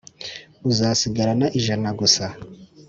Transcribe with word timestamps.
uzasigarana 0.69 1.45
ijana 1.59 1.89
gusa; 1.99 2.25